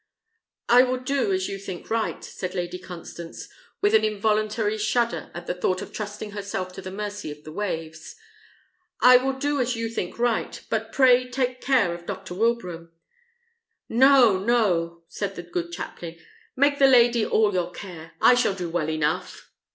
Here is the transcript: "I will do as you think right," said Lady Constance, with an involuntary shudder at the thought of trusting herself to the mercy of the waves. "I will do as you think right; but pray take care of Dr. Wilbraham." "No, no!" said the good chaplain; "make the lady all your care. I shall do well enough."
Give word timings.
"I 0.67 0.81
will 0.81 0.97
do 0.97 1.31
as 1.31 1.47
you 1.47 1.59
think 1.59 1.91
right," 1.91 2.23
said 2.23 2.55
Lady 2.55 2.79
Constance, 2.79 3.47
with 3.81 3.93
an 3.93 4.03
involuntary 4.03 4.79
shudder 4.79 5.29
at 5.35 5.45
the 5.45 5.53
thought 5.53 5.79
of 5.83 5.93
trusting 5.93 6.31
herself 6.31 6.73
to 6.73 6.81
the 6.81 6.89
mercy 6.89 7.29
of 7.29 7.43
the 7.43 7.51
waves. 7.51 8.15
"I 9.01 9.17
will 9.17 9.33
do 9.37 9.59
as 9.61 9.75
you 9.75 9.89
think 9.89 10.17
right; 10.17 10.59
but 10.71 10.91
pray 10.91 11.29
take 11.29 11.61
care 11.61 11.93
of 11.93 12.07
Dr. 12.07 12.33
Wilbraham." 12.33 12.91
"No, 13.89 14.39
no!" 14.39 15.03
said 15.07 15.35
the 15.35 15.43
good 15.43 15.71
chaplain; 15.71 16.17
"make 16.55 16.79
the 16.79 16.87
lady 16.87 17.23
all 17.23 17.53
your 17.53 17.69
care. 17.69 18.13
I 18.19 18.33
shall 18.33 18.55
do 18.55 18.71
well 18.71 18.89
enough." 18.89 19.51